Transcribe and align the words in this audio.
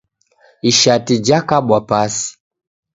Ishati 0.69 1.13
jakabwa 1.27 1.77
pasi 1.89 2.29